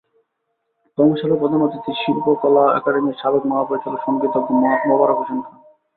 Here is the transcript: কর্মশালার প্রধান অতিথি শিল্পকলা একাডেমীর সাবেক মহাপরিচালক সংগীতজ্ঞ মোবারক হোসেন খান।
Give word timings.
কর্মশালার 0.97 1.39
প্রধান 1.41 1.61
অতিথি 1.61 1.91
শিল্পকলা 2.01 2.63
একাডেমীর 2.77 3.19
সাবেক 3.21 3.43
মহাপরিচালক 3.45 3.99
সংগীতজ্ঞ 4.07 4.49
মোবারক 4.89 5.17
হোসেন 5.19 5.39
খান। 5.41 5.55